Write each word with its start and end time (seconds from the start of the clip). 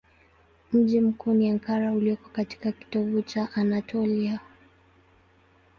Mji 0.73 1.01
mkuu 1.01 1.33
ni 1.33 1.49
Ankara 1.49 1.91
ulioko 1.93 2.29
katika 2.29 2.71
kitovu 2.71 3.21
cha 3.21 3.49
Anatolia. 3.55 4.39